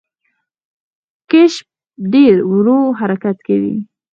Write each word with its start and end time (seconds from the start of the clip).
کیشپ 1.29 1.67
ډیر 2.13 2.35
ورو 2.51 2.79
حرکت 2.99 3.37
کوي 3.47 3.75